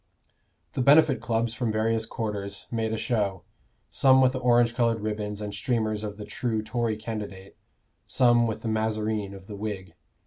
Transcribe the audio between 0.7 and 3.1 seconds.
The Benefit Clubs from various quarters made a